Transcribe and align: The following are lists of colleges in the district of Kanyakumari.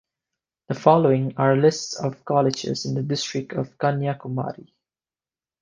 The 0.67 0.73
following 0.73 1.35
are 1.37 1.55
lists 1.55 1.93
of 1.95 2.25
colleges 2.25 2.85
in 2.87 2.95
the 2.95 3.03
district 3.03 3.51
of 3.53 3.77
Kanyakumari. 3.77 4.71